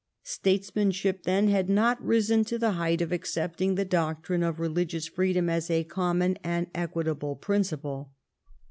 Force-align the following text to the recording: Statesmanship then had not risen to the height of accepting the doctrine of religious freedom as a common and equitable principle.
Statesmanship 0.23 1.25
then 1.25 1.47
had 1.49 1.69
not 1.69 2.03
risen 2.03 2.43
to 2.45 2.57
the 2.57 2.71
height 2.71 3.01
of 3.01 3.11
accepting 3.11 3.75
the 3.75 3.85
doctrine 3.85 4.41
of 4.41 4.59
religious 4.59 5.07
freedom 5.07 5.47
as 5.47 5.69
a 5.69 5.83
common 5.83 6.39
and 6.43 6.65
equitable 6.73 7.35
principle. 7.35 8.11